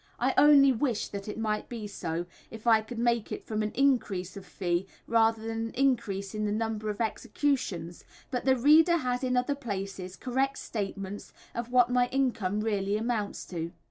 [0.17, 3.69] I only wish that it might be so, if I could make it from an
[3.75, 8.97] increase of fee rather than an increase in the number of executions, but the reader
[8.97, 13.73] has in other places correct statements of what my income really amounts to.